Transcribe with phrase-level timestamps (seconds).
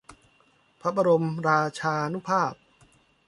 [0.81, 2.53] พระบรมราชานุภาพ